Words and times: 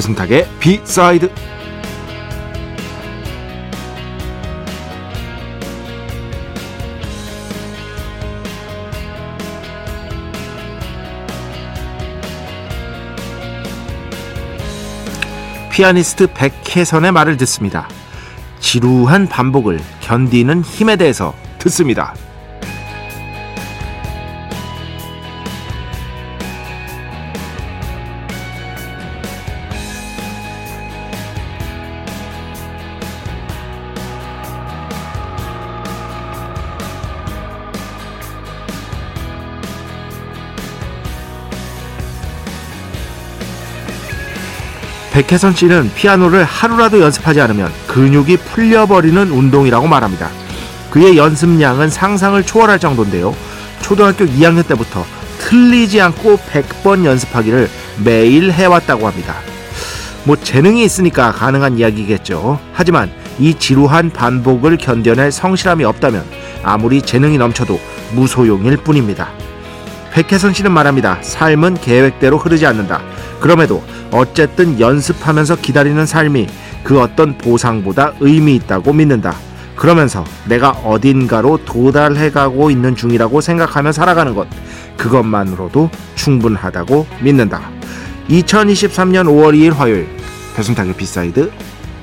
배승탁의 0.00 0.48
비사이드 0.58 1.30
피아니스트 15.70 16.28
백혜선의 16.34 17.12
말을 17.12 17.36
듣습니다. 17.38 17.88
지루한 18.58 19.28
반복을 19.28 19.80
견디는 20.00 20.62
힘에 20.62 20.96
대해서 20.96 21.34
듣습니다. 21.58 22.14
백혜선 45.12 45.54
씨는 45.54 45.90
피아노를 45.94 46.44
하루라도 46.44 47.00
연습하지 47.00 47.40
않으면 47.40 47.72
근육이 47.88 48.36
풀려버리는 48.38 49.30
운동이라고 49.30 49.88
말합니다. 49.88 50.30
그의 50.90 51.16
연습량은 51.16 51.90
상상을 51.90 52.40
초월할 52.44 52.78
정도인데요. 52.78 53.34
초등학교 53.82 54.24
2학년 54.24 54.66
때부터 54.66 55.04
틀리지 55.38 56.00
않고 56.00 56.38
100번 56.38 57.04
연습하기를 57.04 57.68
매일 58.04 58.52
해왔다고 58.52 59.06
합니다. 59.06 59.36
뭐 60.24 60.36
재능이 60.36 60.84
있으니까 60.84 61.32
가능한 61.32 61.78
이야기겠죠. 61.78 62.60
하지만 62.72 63.10
이 63.38 63.54
지루한 63.54 64.10
반복을 64.10 64.76
견뎌낼 64.76 65.32
성실함이 65.32 65.84
없다면 65.84 66.24
아무리 66.62 67.02
재능이 67.02 67.38
넘쳐도 67.38 67.80
무소용일 68.12 68.76
뿐입니다. 68.76 69.30
백혜선 70.12 70.52
씨는 70.52 70.72
말합니다. 70.72 71.18
삶은 71.22 71.74
계획대로 71.74 72.36
흐르지 72.38 72.66
않는다. 72.66 73.00
그럼에도 73.40 73.82
어쨌든 74.10 74.80
연습하면서 74.80 75.56
기다리는 75.56 76.04
삶이 76.04 76.48
그 76.82 77.00
어떤 77.00 77.38
보상보다 77.38 78.14
의미 78.20 78.56
있다고 78.56 78.92
믿는다. 78.92 79.34
그러면서 79.76 80.24
내가 80.46 80.70
어딘가로 80.70 81.64
도달해가고 81.64 82.70
있는 82.70 82.96
중이라고 82.96 83.40
생각하며 83.40 83.92
살아가는 83.92 84.34
것. 84.34 84.46
그것만으로도 84.98 85.90
충분하다고 86.16 87.06
믿는다. 87.22 87.62
2023년 88.28 89.24
5월 89.24 89.54
2일 89.54 89.74
화요일 89.74 90.08
배순탁의 90.54 90.94
B 90.94 91.05
side 91.05 91.50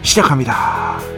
시작합니다. 0.01 1.16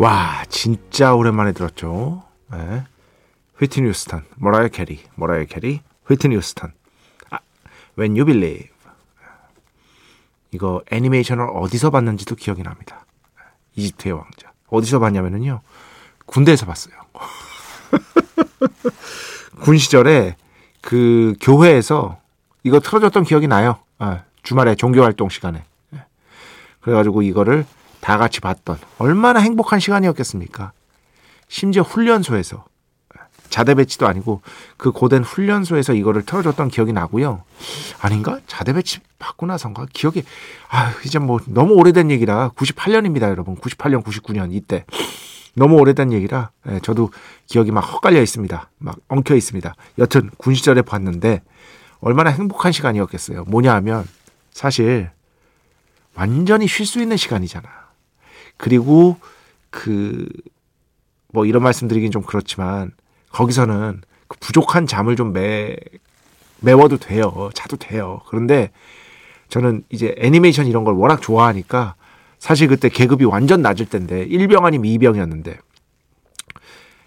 와 0.00 0.42
진짜 0.48 1.12
오랜만에 1.14 1.52
들었죠. 1.52 2.22
네. 2.50 2.84
휘트니 3.58 3.86
휴스턴, 3.86 4.24
모라이어 4.36 4.68
캐리, 4.68 5.04
모라이어 5.14 5.44
캐리, 5.44 5.82
휘트니 6.06 6.36
휴스턴. 6.36 6.72
아, 7.28 7.38
When 7.98 8.16
You 8.16 8.24
Believe. 8.24 8.70
이거 10.52 10.80
애니메이션을 10.90 11.48
어디서 11.52 11.90
봤는지도 11.90 12.34
기억이 12.36 12.62
납니다. 12.62 13.04
이집트의 13.76 14.14
왕자. 14.14 14.50
어디서 14.68 15.00
봤냐면요. 15.00 15.60
군대에서 16.24 16.64
봤어요. 16.64 16.94
군 19.60 19.76
시절에 19.76 20.36
그 20.80 21.34
교회에서 21.42 22.18
이거 22.62 22.80
틀어줬던 22.80 23.24
기억이 23.24 23.48
나요. 23.48 23.76
아, 23.98 24.22
주말에 24.44 24.76
종교활동 24.76 25.28
시간에. 25.28 25.62
예. 25.92 26.04
그래가지고 26.80 27.20
이거를 27.20 27.66
다 28.00 28.18
같이 28.18 28.40
봤던 28.40 28.78
얼마나 28.98 29.40
행복한 29.40 29.80
시간이었겠습니까? 29.80 30.72
심지어 31.48 31.82
훈련소에서 31.82 32.64
자대 33.50 33.74
배치도 33.74 34.06
아니고 34.06 34.42
그 34.76 34.92
고된 34.92 35.24
훈련소에서 35.24 35.92
이거를 35.94 36.22
틀어줬던 36.22 36.68
기억이 36.68 36.92
나고요. 36.92 37.42
아닌가? 38.00 38.38
자대 38.46 38.72
배치 38.72 39.00
받고 39.18 39.46
나선가? 39.46 39.86
기억이 39.92 40.22
아 40.70 40.94
이제 41.04 41.18
뭐 41.18 41.40
너무 41.46 41.74
오래된 41.74 42.10
얘기라 42.12 42.50
98년입니다, 42.50 43.22
여러분. 43.28 43.56
98년, 43.56 44.04
99년 44.04 44.52
이때 44.52 44.84
너무 45.54 45.76
오래된 45.78 46.12
얘기라 46.12 46.50
예, 46.70 46.78
저도 46.80 47.10
기억이 47.46 47.72
막 47.72 47.80
헛갈려 47.80 48.22
있습니다. 48.22 48.70
막 48.78 48.96
엉켜 49.08 49.34
있습니다. 49.34 49.74
여튼 49.98 50.30
군 50.38 50.54
시절에 50.54 50.82
봤는데 50.82 51.42
얼마나 52.00 52.30
행복한 52.30 52.70
시간이었겠어요. 52.70 53.44
뭐냐 53.46 53.74
하면 53.74 54.06
사실 54.52 55.10
완전히 56.14 56.68
쉴 56.68 56.86
수 56.86 57.00
있는 57.00 57.16
시간이잖아. 57.16 57.68
그리고 58.60 59.16
그 59.70 60.26
뭐 61.32 61.46
이런 61.46 61.62
말씀드리긴 61.62 62.10
좀 62.10 62.22
그렇지만 62.22 62.92
거기서는 63.30 64.00
그 64.28 64.36
부족한 64.40 64.86
잠을 64.86 65.16
좀 65.16 65.32
매, 65.32 65.76
메워도 66.60 66.98
돼요. 66.98 67.50
자도 67.54 67.76
돼요. 67.76 68.20
그런데 68.28 68.70
저는 69.48 69.84
이제 69.90 70.14
애니메이션 70.18 70.66
이런 70.66 70.84
걸 70.84 70.94
워낙 70.94 71.20
좋아하니까 71.22 71.94
사실 72.38 72.68
그때 72.68 72.88
계급이 72.88 73.24
완전 73.24 73.62
낮을 73.62 73.86
때인데 73.86 74.26
1병 74.28 74.64
아니면 74.64 74.86
2병이었는데 74.90 75.58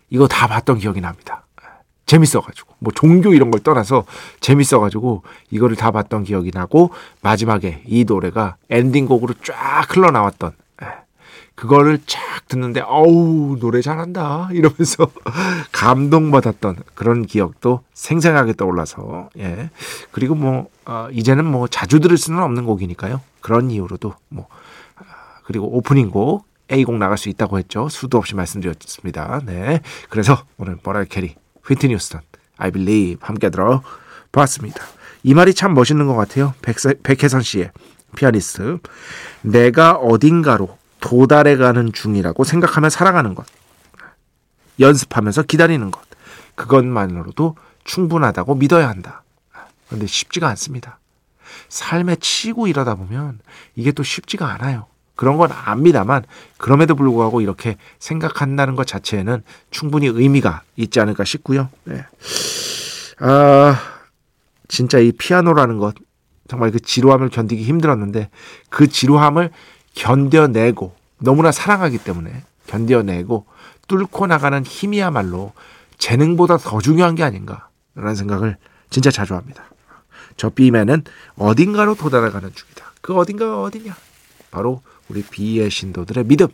이거 0.09 0.27
다 0.27 0.47
봤던 0.47 0.79
기억이 0.79 1.01
납니다. 1.01 1.45
재밌어가지고 2.05 2.75
뭐 2.79 2.91
종교 2.93 3.33
이런 3.33 3.49
걸 3.49 3.61
떠나서 3.61 4.05
재밌어가지고 4.41 5.23
이거를 5.51 5.75
다 5.75 5.89
봤던 5.91 6.25
기억이 6.25 6.51
나고 6.53 6.91
마지막에 7.21 7.81
이 7.87 8.03
노래가 8.03 8.57
엔딩곡으로 8.69 9.35
쫙 9.41 9.85
흘러나왔던 9.89 10.51
그거를 11.55 11.99
쫙 12.05 12.19
듣는데 12.47 12.81
어우 12.81 13.57
노래 13.59 13.81
잘한다. 13.81 14.49
이러면서 14.51 15.07
감동받았던 15.71 16.77
그런 16.95 17.25
기억도 17.25 17.81
생생하게 17.93 18.53
떠올라서 18.53 19.29
예. 19.37 19.69
그리고 20.11 20.35
뭐 20.35 20.67
어, 20.85 21.07
이제는 21.11 21.45
뭐 21.45 21.67
자주 21.67 21.99
들을 21.99 22.17
수는 22.17 22.41
없는 22.41 22.65
곡이니까요. 22.65 23.21
그런 23.41 23.69
이유로도 23.69 24.13
뭐 24.29 24.47
아, 24.95 25.03
그리고 25.45 25.75
오프닝 25.77 26.09
곡 26.09 26.45
A곡 26.71 26.97
나갈 26.97 27.17
수 27.17 27.29
있다고 27.29 27.59
했죠. 27.59 27.87
수도 27.89 28.17
없이 28.17 28.35
말씀드렸습니다. 28.35 29.41
네. 29.45 29.81
그래서 30.09 30.43
오늘 30.57 30.77
머라이어 30.77 31.05
캐리 31.05 31.35
휘트니 31.65 31.93
휴스턴 31.93 32.21
I 32.57 32.71
Believe 32.71 33.17
함께 33.21 33.49
들어봤습니다. 33.49 34.83
이 35.23 35.33
말이 35.33 35.53
참 35.53 35.73
멋있는 35.73 36.07
것 36.07 36.15
같아요. 36.15 36.53
백세, 36.61 36.95
백혜선 37.03 37.41
씨의 37.41 37.71
피아니스트. 38.15 38.79
내가 39.41 39.93
어딘가로 39.93 40.77
도달해가는 41.03 41.91
중이라고 41.91 42.45
생각하며 42.45 42.89
살아가는 42.89 43.35
것. 43.35 43.45
연습하면서 44.79 45.43
기다리는 45.43 45.91
것. 45.91 46.01
그것만으로도 46.55 47.57
충분하다고 47.83 48.55
믿어야 48.55 48.87
한다. 48.87 49.23
그런데 49.87 50.07
쉽지가 50.07 50.47
않습니다. 50.47 50.99
삶에 51.67 52.15
치고 52.15 52.67
이러다 52.67 52.95
보면 52.95 53.39
이게 53.75 53.91
또 53.91 54.01
쉽지가 54.01 54.49
않아요. 54.53 54.85
그런 55.15 55.35
건 55.35 55.51
압니다만 55.51 56.23
그럼에도 56.57 56.95
불구하고 56.95 57.41
이렇게 57.41 57.75
생각한다는 57.99 58.75
것 58.75 58.87
자체에는 58.87 59.43
충분히 59.71 60.07
의미가 60.07 60.61
있지 60.77 61.01
않을까 61.01 61.25
싶고요. 61.25 61.69
네. 61.83 62.05
아 63.19 63.77
진짜 64.69 64.99
이 64.99 65.11
피아노라는 65.11 65.79
것 65.79 65.95
정말 66.47 66.71
그 66.71 66.79
지루함을 66.79 67.29
견디기 67.29 67.63
힘들었는데 67.63 68.29
그 68.69 68.87
지루함을 68.87 69.51
견뎌내고 69.93 70.95
너무나 71.19 71.51
사랑하기 71.51 71.99
때문에 71.99 72.43
견뎌내고 72.67 73.45
뚫고 73.87 74.27
나가는 74.27 74.63
힘이야말로 74.63 75.53
재능보다 75.97 76.57
더 76.57 76.81
중요한 76.81 77.15
게 77.15 77.23
아닌가라는 77.23 78.15
생각을 78.15 78.57
진짜 78.89 79.11
자주 79.11 79.35
합니다. 79.35 79.63
저 80.37 80.49
B맨은 80.49 81.03
어딘가로 81.37 81.95
도달해가는 81.95 82.51
중이다. 82.53 82.93
그 83.01 83.15
어딘가가 83.15 83.61
어디냐? 83.61 83.95
바로 84.51 84.81
우리 85.09 85.23
B의 85.23 85.69
신도들의 85.69 86.25
믿음. 86.25 86.47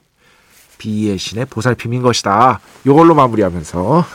B의 0.77 1.17
신의 1.17 1.45
보살핌인 1.45 2.01
것이다. 2.01 2.59
이걸로 2.85 3.13
마무리하면서 3.15 4.05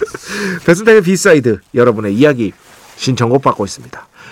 배순탁의 0.66 1.02
B 1.02 1.14
side 1.14 1.60
여러분의 1.74 2.14
이야기 2.14 2.52
신청곡 2.96 3.42
받고 3.42 3.64
있습니다. 3.64 4.09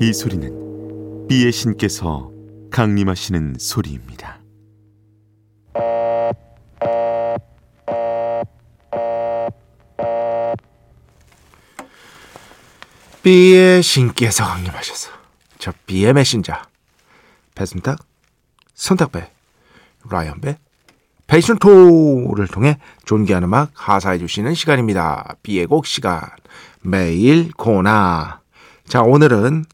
이 0.00 0.12
소리는 0.14 1.26
B의 1.28 1.52
신께서 1.52 2.32
강림하시는 2.70 3.56
소리입니다. 3.58 4.40
B의 13.22 13.82
신께서 13.82 14.44
강림하셔서 14.44 15.10
저 15.58 15.72
B의 15.86 16.14
메신저 16.14 16.54
배순탁, 17.54 17.98
손탁배, 18.72 19.39
라이언배, 20.08 20.58
패션토를 21.26 22.48
통해 22.48 22.78
존귀한 23.04 23.44
음악 23.44 23.70
하사해 23.74 24.18
주시는 24.18 24.54
시간입니다. 24.54 25.36
B의 25.42 25.66
곡 25.66 25.86
시간. 25.86 26.22
매일 26.82 27.52
코나 27.52 28.40
자 28.86 29.02
오늘은 29.02 29.64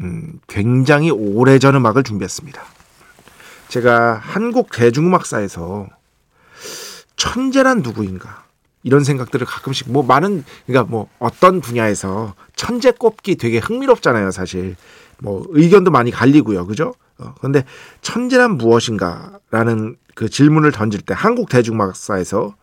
음, 0.00 0.40
굉장히 0.48 1.10
오래전 1.10 1.76
음악을 1.76 2.02
준비했습니다. 2.02 2.62
제가 3.68 4.20
한국 4.22 4.70
대중음악사에서 4.70 5.86
천재란 7.16 7.82
누구인가? 7.82 8.44
이런 8.82 9.04
생각들을 9.04 9.46
가끔씩 9.46 9.92
뭐 9.92 10.02
많은 10.02 10.44
그러니까 10.66 10.90
뭐 10.90 11.08
어떤 11.18 11.60
분야에서 11.60 12.34
천재 12.56 12.90
꼽기 12.90 13.36
되게 13.36 13.58
흥미롭잖아요 13.58 14.30
사실. 14.30 14.76
뭐 15.20 15.46
의견도 15.50 15.90
많이 15.90 16.10
갈리고요. 16.10 16.66
그죠 16.66 16.94
어, 17.22 17.34
근데 17.40 17.64
천재란 18.00 18.56
무엇인가라는 18.56 19.96
그 20.14 20.28
질문을 20.28 20.72
던질 20.72 21.02
때 21.02 21.14
한국 21.16 21.48
대중음악사에서 21.48 22.54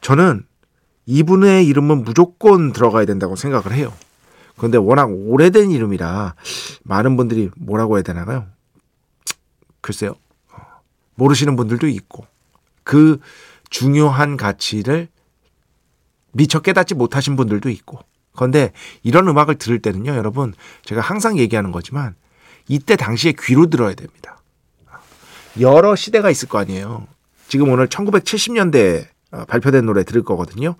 저는 0.00 0.44
이분의 1.06 1.66
이름은 1.66 2.04
무조건 2.04 2.72
들어가야 2.72 3.04
된다고 3.04 3.36
생각을 3.36 3.72
해요. 3.72 3.92
그런데 4.56 4.78
워낙 4.78 5.06
오래된 5.10 5.70
이름이라 5.70 6.34
많은 6.84 7.16
분들이 7.16 7.50
뭐라고 7.56 7.96
해야 7.96 8.02
되나요? 8.02 8.46
글쎄요. 9.80 10.14
어, 10.52 10.60
모르시는 11.14 11.56
분들도 11.56 11.88
있고 11.88 12.26
그 12.84 13.18
중요한 13.70 14.36
가치를 14.36 15.08
미처 16.32 16.60
깨닫지 16.60 16.94
못하신 16.94 17.36
분들도 17.36 17.68
있고. 17.70 18.00
그런데 18.34 18.72
이런 19.02 19.28
음악을 19.28 19.56
들을 19.56 19.80
때는요, 19.80 20.14
여러분, 20.14 20.54
제가 20.84 21.00
항상 21.00 21.38
얘기하는 21.38 21.70
거지만 21.70 22.14
이때 22.72 22.96
당시에 22.96 23.34
귀로 23.38 23.66
들어야 23.66 23.92
됩니다. 23.92 24.40
여러 25.60 25.94
시대가 25.94 26.30
있을 26.30 26.48
거 26.48 26.58
아니에요. 26.58 27.06
지금 27.46 27.70
오늘 27.70 27.86
1970년대 27.88 29.08
어, 29.30 29.44
발표된 29.44 29.84
노래 29.84 30.04
들을 30.04 30.22
거거든요. 30.22 30.76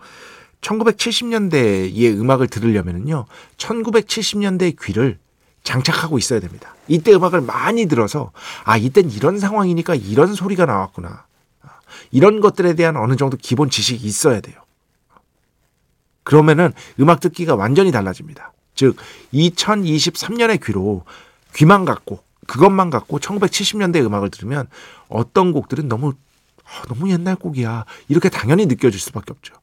1970년대의 0.63 2.19
음악을 2.19 2.47
들으려면요, 2.47 3.27
1970년대의 3.59 4.77
귀를 4.83 5.19
장착하고 5.65 6.17
있어야 6.17 6.41
됩니다. 6.41 6.75
이때 6.89 7.13
음악을 7.13 7.43
많이 7.43 7.85
들어서, 7.87 8.33
아, 8.65 8.79
이땐 8.79 9.11
이런 9.11 9.39
상황이니까 9.39 9.95
이런 9.95 10.35
소리가 10.35 10.65
나왔구나. 10.65 11.27
이런 12.11 12.41
것들에 12.41 12.75
대한 12.75 12.97
어느 12.97 13.17
정도 13.17 13.37
기본 13.37 13.69
지식이 13.69 14.07
있어야 14.07 14.41
돼요. 14.41 14.57
그러면은 16.25 16.73
음악 17.01 17.21
듣기가 17.21 17.55
완전히 17.55 17.93
달라집니다. 17.93 18.53
즉 18.75 18.97
2023년의 19.35 20.65
귀로 20.65 21.05
귀만 21.55 21.85
갖고 21.85 22.21
그것만 22.47 22.91
갖고 22.91 23.19
1970년대 23.19 24.05
음악을 24.05 24.31
들으면 24.31 24.69
어떤 25.09 25.53
곡들은 25.53 25.89
너무 25.89 26.15
아, 26.65 26.83
너무 26.89 27.11
옛날 27.11 27.37
곡이야 27.37 27.85
이렇게 28.09 28.29
당연히 28.29 28.67
느껴질 28.67 28.99
수밖에 28.99 29.33
없죠. 29.33 29.55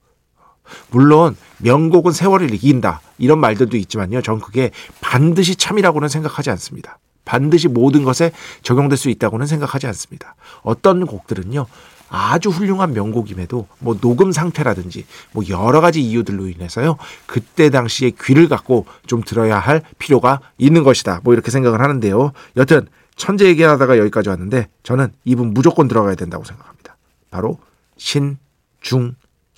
물론 0.92 1.36
명곡은 1.58 2.12
세월을 2.12 2.54
이긴다 2.54 3.02
이런 3.18 3.40
말들도 3.40 3.76
있지만요. 3.78 4.22
전 4.22 4.40
그게 4.40 4.72
반드시 5.02 5.56
참이라고는 5.56 6.10
생각하지 6.10 6.52
않습니다. 6.52 7.00
반드시 7.26 7.68
모든 7.68 8.04
것에 8.04 8.32
적용될 8.64 8.98
수 8.98 9.10
있다고는 9.10 9.46
생각하지 9.46 9.88
않습니다. 9.88 10.36
어떤 10.62 11.06
곡들은요. 11.06 11.66
아주 12.10 12.50
훌륭한 12.50 12.94
명곡임에도 12.94 13.68
뭐 13.80 13.98
녹음 14.00 14.32
상태라든지 14.32 15.06
뭐 15.32 15.44
여러 15.50 15.82
가지 15.82 16.02
이유들로 16.02 16.48
인해서요. 16.48 16.98
그때 17.26 17.70
당시에 17.70 18.12
귀를 18.22 18.48
갖고 18.48 18.86
좀 19.06 19.22
들어야 19.22 19.60
할 19.60 19.84
필요가 19.98 20.42
있는 20.58 20.84
것이다. 20.84 21.22
뭐 21.24 21.34
이렇게 21.34 21.52
생각을 21.52 21.82
하는데요. 21.82 22.32
여튼 22.58 22.88
천재 23.16 23.46
얘기하다가 23.46 23.98
여기까지 23.98 24.30
왔는데 24.30 24.70
저는 24.84 25.12
이분 25.26 25.54
무조건 25.54 25.88
들어가야 25.88 26.16
된다고 26.16 26.44
생각합니다. 26.44 26.98
바로 27.30 27.60
신중현. 27.98 29.16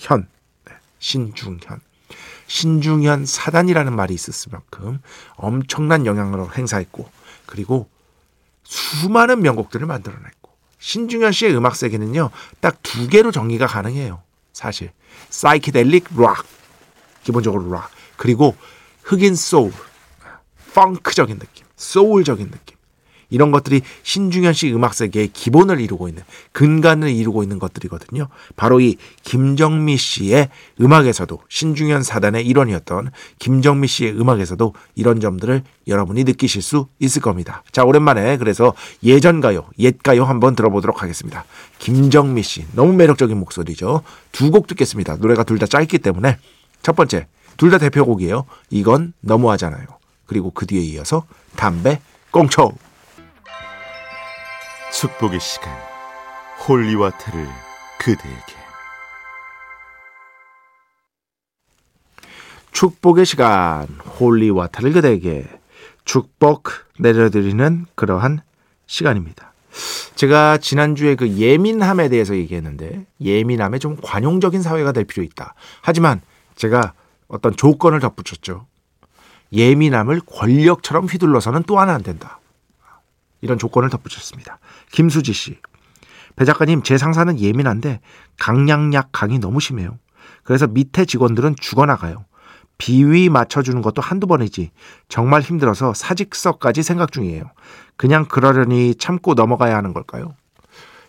네, 0.10 0.74
신중현. 1.00 1.80
신중현 2.48 3.26
사단이라는 3.26 3.96
말이 3.96 4.14
있었을 4.14 4.52
만큼 4.52 5.00
엄청난 5.36 6.06
영향을 6.06 6.58
행사했고 6.58 7.08
그리고 7.46 7.88
수많은 8.64 9.42
명곡들을 9.42 9.86
만들어냈고 9.86 10.41
신중현 10.82 11.32
씨의 11.32 11.56
음악 11.56 11.76
세계는요, 11.76 12.32
딱 12.60 12.80
두 12.82 13.08
개로 13.08 13.32
정리가 13.32 13.68
가능해요. 13.68 14.22
사실. 14.52 14.92
사이키델릭 15.30 16.08
락. 16.18 16.46
기본적으로 17.24 17.72
락. 17.72 17.92
그리고 18.18 18.56
흑인 19.04 19.36
소울. 19.36 19.72
펑크적인 20.74 21.40
느낌. 21.40 21.66
소울적인 21.76 22.50
느낌. 22.50 22.78
이런 23.32 23.50
것들이 23.52 23.82
신중현 24.04 24.54
씨 24.54 24.72
음악 24.72 24.94
세계의 24.94 25.30
기본을 25.30 25.82
이루고 25.82 26.08
있는 26.08 26.22
근간을 26.52 27.10
이루고 27.10 27.42
있는 27.42 27.58
것들이거든요. 27.58 28.28
바로 28.56 28.80
이 28.80 28.98
김정미 29.24 29.98
씨의 29.98 30.50
음악에서도 30.80 31.42
신중현 31.50 32.04
사단의 32.04 32.46
일원이었던 32.46 33.10
김정미 33.40 33.88
씨의 33.88 34.20
음악에서도 34.20 34.76
이런 34.96 35.20
점들을 35.20 35.64
여러분이 35.88 36.24
느끼실 36.26 36.62
수 36.62 36.88
있을 37.00 37.22
겁니다. 37.24 37.64
자, 37.72 37.84
오랜만에 37.84 38.38
그래서 38.38 38.74
예전 39.04 39.42
가요, 39.42 39.66
옛 39.80 39.98
가요 40.04 40.26
한번 40.26 40.56
들어보도록 40.56 41.02
하겠습니다. 41.02 41.46
김정미 41.80 42.44
씨 42.44 42.66
너무 42.74 42.94
매력적인 42.94 43.36
목소리죠. 43.38 44.04
두 44.32 44.52
곡 44.52 44.68
듣겠습니다. 44.68 45.16
노래가 45.16 45.44
둘 45.44 45.58
다 45.58 45.66
짧기 45.66 46.00
때문에 46.00 46.38
첫 46.84 46.96
번째 46.96 47.28
둘 47.58 47.70
다 47.72 47.78
대표곡이에요. 47.78 48.46
이건 48.70 49.14
너무하잖아요. 49.22 49.86
그리고 50.26 50.52
그 50.52 50.66
뒤에 50.66 50.82
이어서 50.82 51.26
담배 51.56 52.02
꽁초 52.32 52.72
축복의 54.92 55.40
시간 55.40 55.74
holy 56.68 56.92
water를 56.92 57.48
그대에게 57.98 58.62
축복의 62.72 63.26
시간 63.26 63.88
holy 64.20 64.42
water를 64.42 64.92
그대에게 64.92 65.48
축복 66.04 66.70
내려드리는 67.00 67.86
그러한 67.96 68.42
시간입니다. 68.86 69.54
제가 70.16 70.58
지난주에 70.58 71.16
그 71.16 71.38
예민함에 71.38 72.10
대해서 72.10 72.36
얘기했는데 72.36 73.06
예민함에 73.22 73.80
좀 73.80 73.96
관용적인 74.02 74.62
사회가 74.62 74.92
될 74.92 75.06
필요 75.06 75.24
있다. 75.24 75.56
하지만 75.82 76.22
제가 76.56 76.94
어떤 77.30 77.56
조건을 77.56 78.02
덧붙였죠. 78.02 78.68
예민함을 79.54 80.22
권력처럼 80.26 81.06
휘둘러서는 81.06 81.64
또 81.64 81.80
하나 81.80 81.94
안 81.94 82.04
된다. 82.04 82.41
이런 83.42 83.58
조건을 83.58 83.90
덧붙였습니다. 83.90 84.60
김수지 84.92 85.34
씨. 85.34 85.60
배 86.36 86.46
작가님, 86.46 86.84
제 86.84 86.98
상사는 86.98 87.40
예민한데 87.40 88.00
강량약 88.40 89.10
강이 89.12 89.40
너무 89.40 89.60
심해요. 89.60 89.98
그래서 90.44 90.68
밑에 90.68 91.06
직원들은 91.06 91.56
죽어나가요. 91.60 92.26
비위 92.78 93.30
맞춰주는 93.30 93.80
것도 93.82 94.02
한두 94.02 94.26
번이지. 94.26 94.72
정말 95.08 95.42
힘들어서 95.42 95.94
사직서까지 95.94 96.82
생각 96.82 97.12
중이에요. 97.12 97.44
그냥 97.96 98.26
그러려니 98.26 98.96
참고 98.96 99.36
넘어가야 99.36 99.76
하는 99.76 99.94
걸까요? 99.94 100.36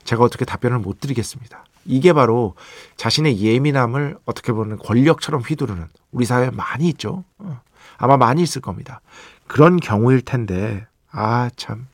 제가 0.05 0.23
어떻게 0.23 0.45
답변을 0.45 0.81
못 0.81 1.01
드리겠습니다. 1.01 1.65
이게 1.85 2.13
바로 2.13 2.55
자신의 2.97 3.41
예민함을 3.41 4.19
어떻게 4.25 4.53
보면 4.53 4.79
권력처럼 4.79 5.41
휘두르는 5.41 5.87
우리 6.11 6.27
사회에 6.27 6.51
많이 6.51 6.89
있죠. 6.91 7.25
어, 7.39 7.61
아마 7.97 8.17
많이 8.17 8.43
있을 8.43 8.61
겁니다. 8.61 9.01
그런 9.47 9.79
경우일 9.79 10.23
텐데, 10.23 10.87
아, 11.11 11.51
참. 11.57 11.87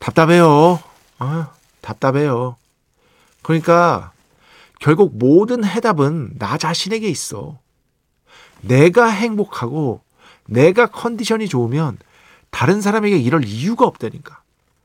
답답해요. 0.00 0.80
아, 1.18 1.52
답답해요. 1.80 2.56
그러니까 3.42 4.12
결국 4.80 5.16
모든 5.16 5.64
해답은 5.64 6.38
나 6.38 6.58
자신에게 6.58 7.08
있어. 7.08 7.58
내가 8.62 9.06
행복하고 9.08 10.00
내가 10.46 10.86
컨디션이 10.86 11.48
좋으면 11.48 11.98
다른 12.50 12.80
사람에게 12.80 13.16
이럴 13.18 13.44
이유가 13.44 13.86
없다니까. 13.86 14.40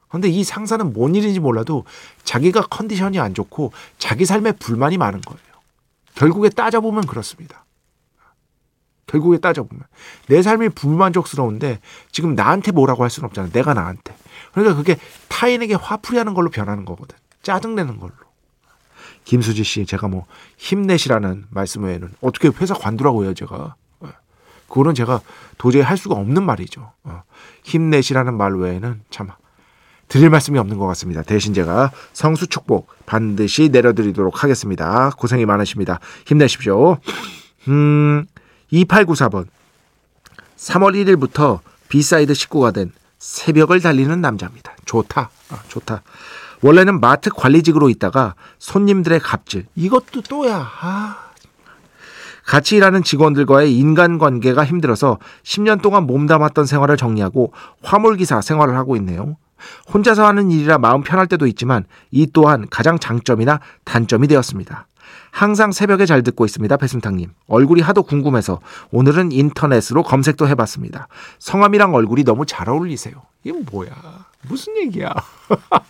근데 0.10 0.30
이 0.30 0.44
상사는 0.44 0.94
뭔 0.94 1.16
일인지 1.16 1.40
몰라도 1.40 1.84
자기가 2.24 2.68
컨디션이 2.68 3.20
안 3.20 3.34
좋고 3.34 3.72
자기 3.98 4.26
삶에 4.26 4.52
불만이 4.54 4.98
많은 4.98 5.22
거예요. 5.22 5.40
결국에 6.14 6.50
따져보면 6.50 7.08
그렇습니다. 7.08 7.66
결국에 9.08 9.38
따져보면. 9.40 9.84
내 10.28 10.42
삶이 10.42 10.70
불만족스러운데 10.70 11.80
지금 12.12 12.36
나한테 12.36 12.72
뭐라고 12.72 13.04
할 13.04 13.10
수는 13.10 13.28
없잖아. 13.28 13.50
내가 13.52 13.74
나한테. 13.74 14.16
그러니까 14.56 14.76
그게 14.78 14.98
타인에게 15.28 15.76
화풀이 15.76 16.18
하는 16.18 16.34
걸로 16.34 16.50
변하는 16.50 16.86
거거든. 16.86 17.18
짜증내는 17.44 18.00
걸로. 18.00 18.14
김수지 19.26 19.64
씨, 19.64 19.86
제가 19.86 20.08
뭐 20.08 20.26
힘내시라는 20.58 21.46
말씀 21.50 21.84
외에는 21.84 22.14
어떻게 22.22 22.48
회사 22.48 22.74
관두라고 22.74 23.26
해요, 23.26 23.34
제가. 23.34 23.76
예. 24.06 24.10
그거는 24.70 24.96
제가 24.96 25.20
도저히 25.58 25.82
할 25.82 25.98
수가 25.98 26.16
없는 26.16 26.44
말이죠. 26.44 26.92
어. 27.04 27.24
힘내시라는 27.64 28.36
말 28.36 28.54
외에는 28.54 29.02
참 29.10 29.30
드릴 30.08 30.30
말씀이 30.30 30.58
없는 30.58 30.78
것 30.78 30.86
같습니다. 30.88 31.22
대신 31.24 31.54
제가 31.54 31.92
성수 32.14 32.48
축복 32.48 32.88
반드시 33.06 33.70
내려드리도록 33.70 34.44
하겠습니다. 34.44 35.10
고생이 35.18 35.46
많으십니다. 35.46 36.00
힘내십시오. 36.28 36.98
음, 37.68 38.26
2894번. 38.72 39.48
3월 40.56 40.94
1일부터 40.94 41.60
B 41.90 41.99
side 41.99 42.34
식구가 42.34 42.72
된 42.72 42.92
새벽을 43.18 43.82
달리는 43.82 44.20
남자입니다. 44.22 44.76
좋다. 44.86 45.30
아, 45.50 45.60
좋다. 45.68 46.04
원래는 46.62 47.00
마트 47.00 47.30
관리직으로 47.30 47.90
있다가 47.90 48.36
손님들의 48.60 49.20
갑질. 49.20 49.66
이것도 49.76 50.22
또야. 50.22 50.70
아. 50.82 51.26
같이 52.46 52.76
일하는 52.76 53.04
직원들과의 53.04 53.76
인간관계가 53.76 54.66
힘들어서 54.66 55.18
10년 55.44 55.82
동안 55.82 56.06
몸담았던 56.06 56.66
생활을 56.66 56.96
정리하고 56.96 57.54
화물기사 57.82 58.42
생활을 58.42 58.76
하고 58.78 58.96
있네요. 58.98 59.38
혼자서 59.92 60.26
하는 60.26 60.52
일이라 60.52 60.78
마음 60.78 61.02
편할 61.02 61.28
때도 61.28 61.48
있지만 61.48 61.86
이 62.12 62.28
또한 62.32 62.68
가장 62.70 63.00
장점이자 63.00 63.60
단점이 63.84 64.28
되었습니다. 64.28 64.88
항상 65.32 65.72
새벽에 65.72 66.06
잘 66.06 66.24
듣고 66.24 66.46
있습니다. 66.46 66.78
배순탁님. 66.78 67.32
얼굴이 67.48 67.82
하도 67.82 68.04
궁금해서 68.04 68.60
오늘은 68.92 69.32
인터넷으로 69.32 70.04
검색도 70.04 70.48
해봤습니다. 70.48 71.08
성함이랑 71.40 71.94
얼굴이 71.94 72.24
너무 72.24 72.46
잘 72.46 72.70
어울리세요. 72.70 73.16
이게 73.44 73.58
뭐야? 73.72 73.92
무슨 74.48 74.78
얘기야? 74.78 75.12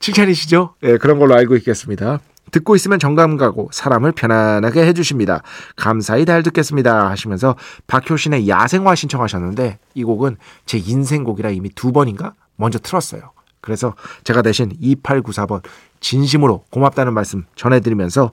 칭찬이시죠? 0.00 0.74
예, 0.82 0.92
네, 0.92 0.98
그런 0.98 1.18
걸로 1.18 1.34
알고 1.34 1.56
있겠습니다. 1.56 2.20
듣고 2.50 2.76
있으면 2.76 2.98
정감 2.98 3.36
가고 3.36 3.68
사람을 3.72 4.12
편안하게 4.12 4.86
해주십니다. 4.86 5.42
감사히 5.76 6.24
잘 6.24 6.42
듣겠습니다. 6.44 7.10
하시면서 7.10 7.56
박효신의 7.88 8.48
야생화 8.48 8.94
신청하셨는데 8.94 9.78
이 9.94 10.04
곡은 10.04 10.36
제 10.66 10.78
인생곡이라 10.78 11.50
이미 11.50 11.70
두 11.70 11.90
번인가 11.90 12.34
먼저 12.56 12.78
틀었어요. 12.78 13.32
그래서 13.64 13.94
제가 14.24 14.42
대신 14.42 14.76
2894번 14.78 15.62
진심으로 16.00 16.64
고맙다는 16.68 17.14
말씀 17.14 17.46
전해드리면서 17.56 18.32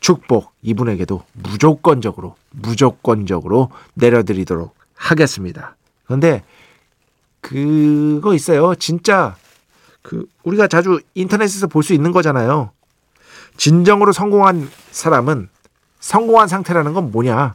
축복 0.00 0.52
이분에게도 0.62 1.22
무조건적으로 1.34 2.34
무조건적으로 2.50 3.70
내려드리도록 3.94 4.74
하겠습니다. 4.96 5.76
그런데 6.04 6.42
그거 7.40 8.34
있어요. 8.34 8.74
진짜 8.74 9.36
그 10.02 10.26
우리가 10.42 10.66
자주 10.66 10.98
인터넷에서 11.14 11.68
볼 11.68 11.84
수 11.84 11.92
있는 11.92 12.10
거잖아요. 12.10 12.72
진정으로 13.56 14.10
성공한 14.12 14.68
사람은 14.90 15.48
성공한 16.00 16.48
상태라는 16.48 16.92
건 16.92 17.12
뭐냐? 17.12 17.54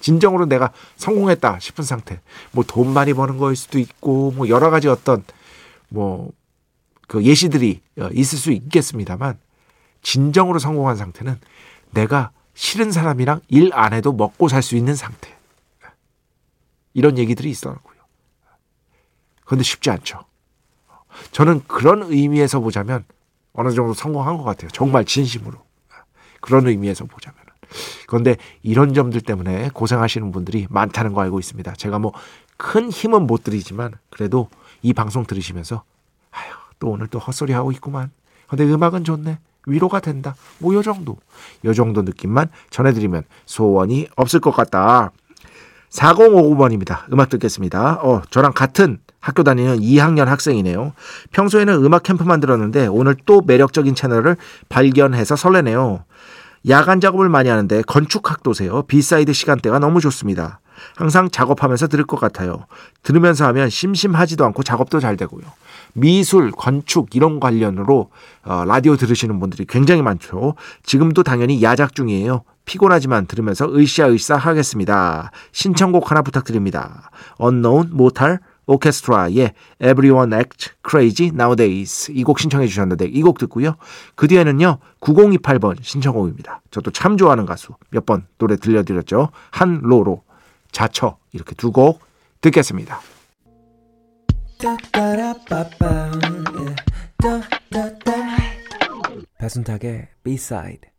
진정으로 0.00 0.46
내가 0.46 0.72
성공했다 0.96 1.60
싶은 1.60 1.84
상태. 1.84 2.20
뭐 2.50 2.64
돈 2.66 2.92
많이 2.92 3.14
버는 3.14 3.38
거일 3.38 3.54
수도 3.54 3.78
있고 3.78 4.32
뭐 4.34 4.48
여러 4.48 4.70
가지 4.70 4.88
어떤 4.88 5.22
뭐 5.88 6.30
그 7.08 7.24
예시들이 7.24 7.80
있을 8.12 8.38
수 8.38 8.52
있겠습니다만 8.52 9.38
진정으로 10.02 10.58
성공한 10.58 10.94
상태는 10.96 11.40
내가 11.92 12.32
싫은 12.52 12.92
사람이랑 12.92 13.40
일 13.48 13.72
안 13.72 13.94
해도 13.94 14.12
먹고 14.12 14.48
살 14.48 14.62
수 14.62 14.76
있는 14.76 14.94
상태. 14.94 15.34
이런 16.92 17.16
얘기들이 17.16 17.50
있더라고요. 17.50 17.96
그런데 19.46 19.64
쉽지 19.64 19.88
않죠. 19.90 20.26
저는 21.32 21.62
그런 21.66 22.02
의미에서 22.02 22.60
보자면 22.60 23.04
어느 23.54 23.72
정도 23.72 23.94
성공한 23.94 24.36
것 24.36 24.44
같아요. 24.44 24.68
정말 24.70 25.06
진심으로. 25.06 25.58
그런 26.42 26.66
의미에서 26.66 27.06
보자면. 27.06 27.38
그런데 28.06 28.36
이런 28.62 28.92
점들 28.92 29.22
때문에 29.22 29.70
고생하시는 29.72 30.30
분들이 30.30 30.66
많다는 30.68 31.14
거 31.14 31.22
알고 31.22 31.38
있습니다. 31.38 31.72
제가 31.72 31.98
뭐 31.98 32.12
큰 32.58 32.90
힘은 32.90 33.26
못 33.26 33.44
드리지만 33.44 33.94
그래도 34.10 34.50
이 34.82 34.92
방송 34.92 35.24
들으시면서 35.24 35.82
아휴 36.30 36.52
또 36.78 36.88
오늘 36.90 37.06
또 37.08 37.18
헛소리 37.18 37.52
하고 37.52 37.72
있구만. 37.72 38.10
근데 38.48 38.64
음악은 38.64 39.04
좋네. 39.04 39.38
위로가 39.66 40.00
된다. 40.00 40.34
뭐 40.58 40.74
요 40.74 40.82
정도. 40.82 41.18
요 41.64 41.74
정도 41.74 42.02
느낌만 42.02 42.48
전해드리면 42.70 43.24
소원이 43.46 44.08
없을 44.16 44.40
것 44.40 44.50
같다. 44.52 45.10
4059번입니다. 45.90 47.10
음악 47.12 47.28
듣겠습니다. 47.30 47.94
어, 48.02 48.22
저랑 48.30 48.52
같은 48.52 48.98
학교 49.20 49.42
다니는 49.42 49.80
2학년 49.80 50.26
학생이네요. 50.26 50.92
평소에는 51.32 51.84
음악 51.84 52.02
캠프만 52.02 52.40
들었는데 52.40 52.86
오늘 52.86 53.16
또 53.26 53.40
매력적인 53.44 53.94
채널을 53.94 54.36
발견해서 54.68 55.36
설레네요. 55.36 56.04
야간 56.68 57.00
작업을 57.00 57.28
많이 57.28 57.48
하는데 57.48 57.82
건축학도세요. 57.82 58.82
B 58.82 58.92
side 58.92 59.32
시간대가 59.32 59.78
너무 59.78 60.00
좋습니다. 60.00 60.60
항상 60.96 61.30
작업하면서 61.30 61.88
들을 61.88 62.04
것 62.04 62.18
같아요. 62.20 62.66
들으면서 63.02 63.46
하면 63.48 63.70
심심하지도 63.70 64.44
않고 64.46 64.62
작업도 64.62 65.00
잘 65.00 65.16
되고요. 65.16 65.44
미술, 65.94 66.50
건축 66.50 67.14
이런 67.14 67.40
관련으로 67.40 68.10
어, 68.44 68.64
라디오 68.66 68.96
들으시는 68.96 69.40
분들이 69.40 69.64
굉장히 69.66 70.02
많죠. 70.02 70.54
지금도 70.82 71.22
당연히 71.22 71.62
야작 71.62 71.94
중이에요. 71.94 72.42
피곤하지만 72.66 73.26
들으면서 73.26 73.66
으쌰으쌰 73.74 74.36
하겠습니다. 74.36 75.30
신청곡 75.52 76.10
하나 76.10 76.22
부탁드립니다. 76.22 77.10
Unknown 77.40 77.88
모탈 77.92 78.40
오케스트라의 78.66 79.54
Everyone 79.82 80.36
Act 80.36 80.72
Crazy 80.86 81.30
Nowadays 81.34 82.12
이 82.12 82.22
곡 82.22 82.38
신청해 82.38 82.66
주셨는데 82.66 83.06
이 83.06 83.22
곡 83.22 83.38
듣고요. 83.38 83.76
그 84.14 84.28
뒤에는요. 84.28 84.76
9028번 85.00 85.76
신청곡입니다. 85.82 86.60
저도 86.70 86.90
참 86.90 87.16
좋아하는 87.16 87.46
가수 87.46 87.72
몇 87.90 88.04
번 88.04 88.26
노래 88.36 88.56
들려드렸죠. 88.56 89.30
한로로 89.50 90.22
자처 90.78 91.18
이렇게 91.32 91.56
두 91.56 91.72
곡 91.72 92.00
듣겠습니다. 92.40 93.00
배순탁의 99.38 100.08
B-side 100.22 100.90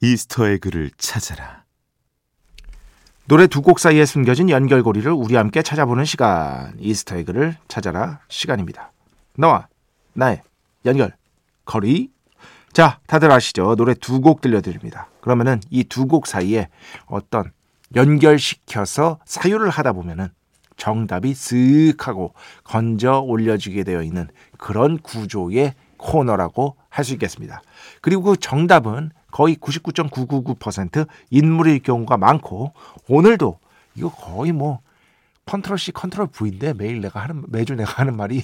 이스터에그를 0.00 0.92
찾아라. 0.96 1.65
노래 3.28 3.46
두 3.48 3.60
곡 3.60 3.80
사이에 3.80 4.06
숨겨진 4.06 4.50
연결고리를 4.50 5.10
우리 5.10 5.34
함께 5.34 5.62
찾아보는 5.62 6.04
시간. 6.04 6.74
이스터에그를 6.78 7.56
찾아라 7.66 8.20
시간입니다. 8.28 8.92
너와 9.36 9.66
나의 10.12 10.42
연결 10.84 11.12
거리. 11.64 12.10
자, 12.72 13.00
다들 13.06 13.32
아시죠? 13.32 13.74
노래 13.74 13.94
두 13.94 14.20
곡 14.20 14.40
들려드립니다. 14.40 15.08
그러면은 15.20 15.60
이 15.70 15.82
두 15.84 16.06
곡 16.06 16.26
사이에 16.28 16.68
어떤 17.06 17.50
연결시켜서 17.96 19.18
사유를 19.24 19.70
하다 19.70 19.92
보면은 19.92 20.28
정답이 20.76 21.32
쓱 21.32 22.00
하고 22.02 22.34
건져 22.62 23.20
올려지게 23.20 23.82
되어 23.82 24.02
있는 24.02 24.28
그런 24.58 24.98
구조의 24.98 25.74
코너라고 25.96 26.76
할 26.90 27.04
수 27.04 27.12
있겠습니다. 27.14 27.60
그리고 28.02 28.22
그 28.22 28.36
정답은 28.36 29.10
거의 29.36 29.56
99.999% 29.56 31.06
인물일 31.28 31.80
경우가 31.80 32.16
많고 32.16 32.72
오늘도 33.06 33.58
이거 33.94 34.08
거의 34.08 34.52
뭐 34.52 34.80
control 35.44 35.78
C 35.78 35.92
control 35.92 36.28
V인데 36.28 36.72
매일 36.72 37.02
내가 37.02 37.20
하는 37.20 37.44
매주 37.48 37.74
내가 37.74 38.00
하는 38.00 38.16
말이 38.16 38.42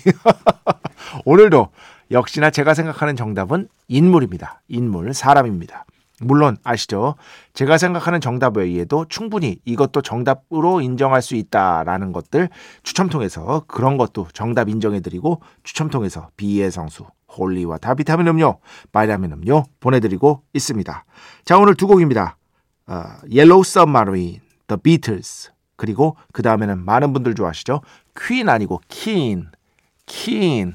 오늘도 1.24 1.70
역시나 2.10 2.50
제가 2.50 2.74
생각하는 2.74 3.16
정답은 3.16 3.68
인물입니다. 3.88 4.60
인물 4.68 5.14
사람입니다. 5.14 5.86
물론 6.22 6.56
아시죠? 6.64 7.16
제가 7.54 7.78
생각하는 7.78 8.20
정답 8.20 8.62
외에도 8.62 9.06
충분히 9.08 9.58
이것도 9.64 10.02
정답으로 10.02 10.80
인정할 10.80 11.22
수 11.22 11.34
있다라는 11.34 12.12
것들 12.12 12.48
추첨 12.82 13.08
통해서 13.08 13.64
그런 13.66 13.96
것도 13.96 14.28
정답 14.32 14.68
인정해드리고 14.68 15.42
추첨 15.62 15.90
통해서 15.90 16.28
B의 16.36 16.70
성수 16.70 17.06
holy 17.36 17.78
water 17.78 17.99
비타민 17.99 18.28
음료, 18.28 18.58
바이타민 18.92 19.32
음료 19.32 19.64
보내드리고 19.80 20.42
있습니다. 20.52 21.04
자 21.44 21.58
오늘 21.58 21.74
두 21.74 21.86
곡입니다. 21.86 22.36
어, 22.86 23.04
Yellow 23.30 23.60
Submarine, 23.60 24.40
The 24.66 24.80
Beatles 24.82 25.50
그리고 25.76 26.16
그 26.32 26.42
다음에는 26.42 26.84
많은 26.84 27.12
분들 27.12 27.34
좋아하시죠? 27.34 27.80
퀸 28.16 28.48
아니고 28.48 28.80
킨, 28.88 29.48
킨, 30.06 30.74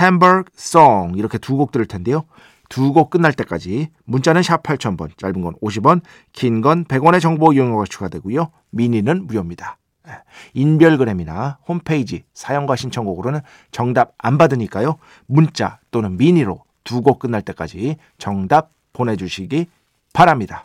Hamburg 0.00 0.50
Song 0.56 1.18
이렇게 1.18 1.38
두 1.38 1.56
곡 1.56 1.72
들을 1.72 1.86
텐데요. 1.86 2.24
두 2.68 2.92
곡 2.92 3.10
끝날 3.10 3.32
때까지 3.32 3.88
문자는 4.04 4.42
샵 4.42 4.62
8000번, 4.62 5.16
짧은 5.16 5.40
건 5.40 5.54
50원, 5.62 6.02
긴 6.32 6.60
건 6.60 6.84
100원의 6.84 7.20
정보 7.20 7.52
이용료가 7.52 7.84
추가되고요. 7.88 8.50
미니는 8.70 9.26
무료입니다. 9.26 9.78
예, 10.08 10.12
인별그램이나 10.54 11.58
홈페이지 11.66 12.24
사연과 12.34 12.76
신청곡으로는 12.76 13.40
정답 13.70 14.14
안 14.18 14.38
받으니까요. 14.38 14.98
문자 15.26 15.78
또는 15.90 16.16
미니로 16.16 16.64
두 16.84 17.02
곡 17.02 17.18
끝날 17.18 17.42
때까지 17.42 17.96
정답 18.18 18.70
보내주시기 18.92 19.66
바랍니다. 20.12 20.64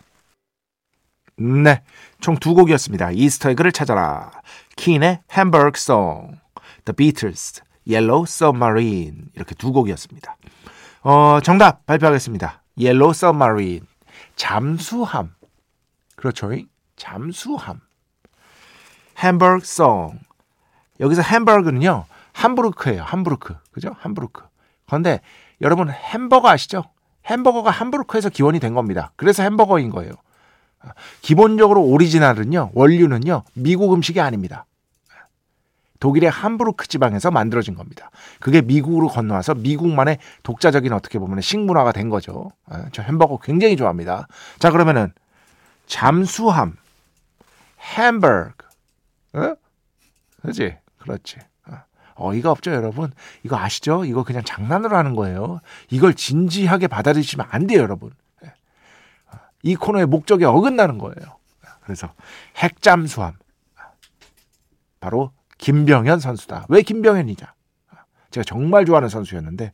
네, 1.38 1.82
총 2.22 2.38
두 2.38 2.54
곡이었습니다. 2.54 3.12
이스터 3.12 3.50
에그를 3.52 3.72
찾아라. 3.72 4.32
Hamburg 5.36 5.78
Song, 5.78 6.38
The 6.86 6.96
Beatles, 6.96 7.62
Yellow 7.88 8.24
Submarine 8.28 9.26
이렇게 9.36 9.56
두 9.56 9.72
곡이었습니다. 9.74 10.38
어, 11.04 11.40
정답 11.42 11.86
발표하겠습니다. 11.86 12.64
Yellow 12.78 13.12
Submarine, 13.12 13.86
잠수함. 14.36 15.36
그렇죠? 16.16 16.50
잠수함. 16.96 17.82
Hamburg 19.22 19.64
Song. 19.64 20.18
여기서 21.00 21.22
햄버거는요, 21.22 22.06
함부르크예요. 22.32 23.04
함부르크. 23.04 23.56
그죠? 23.72 23.96
함부르크. 24.00 24.44
그런데 24.88 25.20
여러분 25.62 25.90
햄버거 25.90 26.50
아시죠? 26.50 26.84
햄버거가 27.26 27.70
함부르크에서 27.70 28.30
기원이 28.30 28.60
된 28.60 28.74
겁니다. 28.74 29.12
그래서 29.16 29.44
햄버거인 29.44 29.90
거예요. 29.90 30.14
기본적으로 31.22 31.82
오리지널은요, 31.84 32.72
원류는요, 32.74 33.44
미국 33.54 33.94
음식이 33.94 34.20
아닙니다. 34.20 34.66
독일의 36.04 36.30
함부르크 36.30 36.90
지방에서 36.90 37.32
만들어진 37.32 37.76
겁니다. 37.76 38.12
그게 38.42 38.62
미국으로 38.62 39.08
건너와서 39.08 39.56
미국만의 39.56 40.18
독자적인 40.44 40.92
어떻게 40.92 41.18
보면 41.18 41.40
식문화가 41.40 41.94
된 41.94 42.10
거죠. 42.10 42.52
아, 42.66 42.88
저 42.92 43.02
햄버거 43.02 43.38
굉장히 43.38 43.78
좋아합니다. 43.78 44.28
자, 44.60 44.70
그러면은 44.70 45.14
잠수함, 45.86 46.76
햄버거, 47.80 48.52
어? 49.32 49.56
그지? 50.42 50.76
그렇지. 50.98 51.38
아, 51.68 51.86
어이가 52.16 52.52
없죠, 52.52 52.72
여러분. 52.72 53.14
이거 53.44 53.56
아시죠? 53.56 54.04
이거 54.04 54.26
그냥 54.26 54.44
장난으로 54.44 54.98
하는 54.98 55.16
거예요. 55.16 55.62
이걸 55.90 56.16
진지하게 56.16 56.88
받아들이시면 56.88 57.48
안 57.50 57.66
돼요, 57.66 57.80
여러분. 57.80 58.12
이 59.62 59.78
코너의 59.78 60.08
목적에 60.08 60.44
어긋나는 60.44 60.98
거예요. 60.98 61.38
그래서 61.84 62.14
핵잠수함 62.58 63.36
바로 65.00 65.32
김병현 65.64 66.20
선수다. 66.20 66.66
왜 66.70 66.82
김병현이냐? 66.82 67.54
제가 68.32 68.44
정말 68.44 68.86
좋아하는 68.86 69.10
선수였는데 69.10 69.72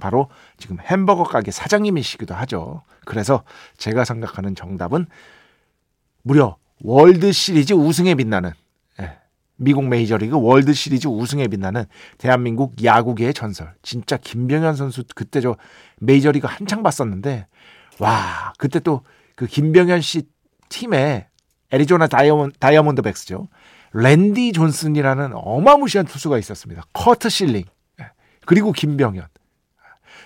바로 0.00 0.28
지금 0.58 0.78
햄버거 0.80 1.24
가게 1.24 1.50
사장님이시기도 1.50 2.34
하죠. 2.34 2.82
그래서 3.04 3.42
제가 3.76 4.04
생각하는 4.04 4.54
정답은 4.54 5.06
무려 6.22 6.56
월드 6.82 7.32
시리즈 7.32 7.72
우승에 7.72 8.14
빛나는 8.14 8.52
예, 9.00 9.18
미국 9.56 9.86
메이저리그 9.88 10.38
월드 10.40 10.72
시리즈 10.74 11.08
우승에 11.08 11.48
빛나는 11.48 11.84
대한민국 12.18 12.82
야구계의 12.84 13.32
전설. 13.34 13.74
진짜 13.82 14.16
김병현 14.16 14.76
선수 14.76 15.04
그때 15.14 15.40
저 15.40 15.56
메이저리그 16.00 16.46
한창 16.46 16.82
봤었는데 16.82 17.46
와 17.98 18.52
그때 18.58 18.80
또 18.80 19.02
그 19.40 19.46
김병현 19.46 20.02
씨 20.02 20.24
팀에 20.68 21.26
애리조나 21.70 22.08
다이아몬, 22.08 22.52
다이아몬드 22.60 23.00
백스죠. 23.00 23.48
랜디 23.92 24.52
존슨이라는 24.52 25.32
어마무시한 25.34 26.06
투수가 26.06 26.38
있었습니다. 26.38 26.82
커트 26.92 27.28
실링. 27.28 27.64
예. 28.00 28.10
그리고 28.46 28.72
김병현. 28.72 29.26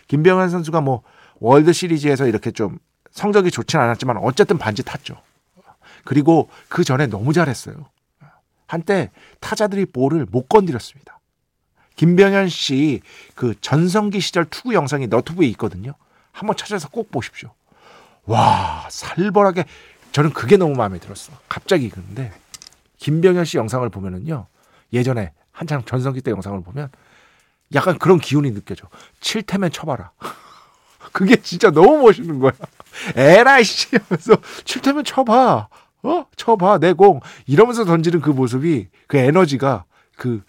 김병현 0.09 0.51
선수가 0.51 0.81
뭐 0.83 1.03
월드 1.41 1.73
시리즈에서 1.73 2.27
이렇게 2.27 2.51
좀 2.51 2.79
성적이 3.11 3.51
좋진 3.51 3.81
않았지만 3.81 4.19
어쨌든 4.19 4.59
반지 4.59 4.83
탔죠. 4.83 5.17
그리고 6.05 6.51
그 6.69 6.85
전에 6.85 7.07
너무 7.07 7.33
잘했어요. 7.33 7.89
한때 8.67 9.11
타자들이 9.41 9.87
볼을 9.87 10.27
못 10.31 10.49
건드렸습니다. 10.49 11.21
김병현 11.97 12.49
씨 12.49 13.01
그 13.35 13.55
전성기 13.61 14.21
시절 14.21 14.45
투구 14.45 14.75
영상이 14.75 15.07
너튜브에 15.07 15.47
있거든요. 15.49 15.95
한번 16.33 16.57
찾아서 16.57 16.89
꼭 16.89 17.11
보십시오. 17.11 17.55
와, 18.25 18.87
살벌하게 18.91 19.65
저는 20.13 20.33
그게 20.33 20.57
너무 20.57 20.75
마음에 20.75 20.99
들었어. 20.99 21.33
갑자기 21.49 21.89
그런데 21.89 22.33
김병현 23.05 23.45
씨 23.45 23.59
영상을 23.59 23.87
보면은요. 23.91 24.47
예전에 24.95 25.33
한창 25.53 25.85
전성기 25.85 26.23
때 26.23 26.31
영상을 26.31 26.59
보면 26.63 26.89
약간 27.75 27.99
그런 27.99 28.19
기운이 28.19 28.55
느껴져. 28.55 28.89
칠테면 29.21 29.73
쳐봐라. 29.73 30.13
그게 31.13 31.37
진짜 31.37 31.71
너무 31.71 31.99
멋있는 31.99 32.39
거야. 32.39 32.53
에라이 33.15 33.63
씨 33.63 33.95
하면서 33.95 34.37
칠테면 34.65 35.05
쳐봐. 35.05 35.69
어? 36.03 36.27
쳐봐. 36.37 36.79
내 36.79 36.95
공. 36.95 37.21
이러면서 37.47 37.85
던지는 37.85 38.23
그 38.23 38.31
모습이 38.31 38.89
그 39.07 39.19
에너지가 39.19 39.85
그 40.17 40.43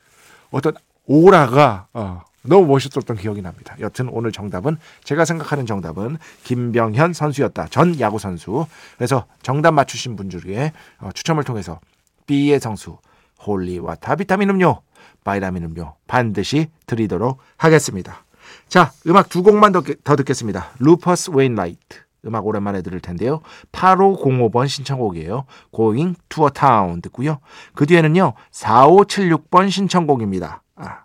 어떤 0.49 0.75
오라가 1.07 1.87
어, 1.91 2.21
너무 2.41 2.67
멋있었던 2.67 3.17
기억이 3.17 3.41
납니다. 3.41 3.75
여튼 3.81 4.07
오늘 4.07 4.31
정답은 4.31 4.77
제가 5.03 5.25
생각하는 5.25 5.65
정답은 5.65 6.17
김병현 6.45 7.11
선수였다. 7.11 7.67
전 7.67 7.99
야구 7.99 8.17
선수. 8.17 8.65
그래서 8.95 9.25
정답 9.41 9.73
맞추신 9.73 10.15
분 10.15 10.29
중에 10.29 10.71
어, 10.99 11.09
추첨을 11.13 11.43
통해서 11.43 11.81
B의 12.25 12.59
성수 12.59 12.97
Holy 13.45 13.95
Water 13.95 14.18
비타민 14.18 14.49
음료, 14.49 14.81
바이타민 15.23 15.63
음료 15.63 15.95
반드시 16.07 16.69
드리도록 16.87 17.39
하겠습니다. 17.57 18.25
자, 18.67 18.91
음악 19.07 19.29
두 19.29 19.43
곡만 19.43 19.71
더, 19.71 19.81
더 20.03 20.15
듣겠습니다. 20.15 20.71
루퍼스 20.79 21.31
웨인라이트 21.31 22.05
음악 22.25 22.47
오랜만에 22.47 22.81
들을 22.81 22.99
텐데요. 22.99 23.41
8505번 23.71 24.67
신청곡이에요. 24.67 25.45
Going 25.75 26.17
to 26.29 26.45
a 26.45 26.49
Town 26.51 27.01
듣고요. 27.01 27.39
그 27.73 27.85
뒤에는요. 27.85 28.33
4576번 28.51 29.69
신청곡입니다. 29.69 30.63
아, 30.75 31.03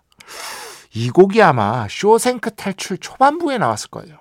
이 0.93 1.09
곡이 1.09 1.41
아마 1.41 1.87
쇼생크 1.89 2.55
탈출 2.55 2.97
초반부에 2.97 3.57
나왔을 3.57 3.89
거예요. 3.91 4.17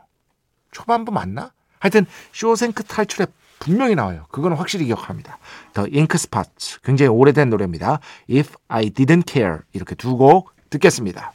초반부 0.72 1.10
맞나? 1.10 1.52
하여튼 1.78 2.06
쇼생크 2.32 2.84
탈출에 2.84 3.26
분명히 3.60 3.94
나와요. 3.94 4.26
그건 4.30 4.54
확실히 4.54 4.86
기억합니다. 4.86 5.38
The 5.74 5.88
Ink 5.94 6.14
Spot 6.14 6.48
굉장히 6.82 7.10
오래된 7.10 7.50
노래입니다. 7.50 8.00
If 8.28 8.54
I 8.68 8.90
Didn't 8.90 9.30
Care 9.30 9.58
이렇게 9.72 9.94
두 9.94 10.16
곡 10.16 10.52
듣겠습니다. 10.70 11.32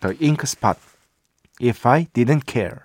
The 0.00 0.16
Ink 0.22 0.42
Spot 0.44 0.78
If 1.60 1.86
I 1.86 2.06
Didn't 2.06 2.48
Care 2.48 2.76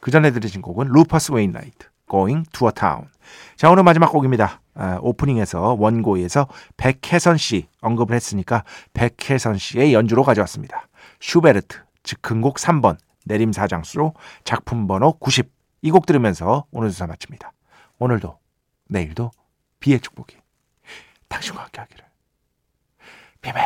그 0.00 0.10
전에 0.10 0.32
들으신 0.32 0.62
곡은 0.62 0.88
루퍼스 0.88 1.32
웨인라이트 1.32 1.86
Going 2.10 2.48
to 2.50 2.66
a 2.66 2.72
Town 2.72 3.08
자 3.56 3.70
오늘 3.70 3.82
마지막 3.82 4.10
곡입니다. 4.10 4.62
아, 4.74 4.98
오프닝에서 5.02 5.76
원고에서 5.78 6.48
백혜선 6.78 7.36
씨 7.36 7.68
언급을 7.82 8.16
했으니까 8.16 8.64
백혜선 8.94 9.58
씨의 9.58 9.92
연주로 9.92 10.22
가져왔습니다. 10.22 10.88
슈베르트 11.20 11.78
즉흥곡 12.04 12.56
3번 12.56 12.96
내림사장수로 13.26 14.14
작품 14.44 14.86
번호 14.86 15.12
90 15.18 15.57
이 15.82 15.90
곡 15.90 16.06
들으면서 16.06 16.66
오늘 16.70 16.90
수사 16.90 17.06
마칩니다. 17.06 17.52
오늘도 17.98 18.38
내일도 18.88 19.30
비의 19.80 20.00
축복이 20.00 20.36
당신과 21.28 21.62
함께 21.64 21.80
하기를 21.80 22.04
비메 23.40 23.60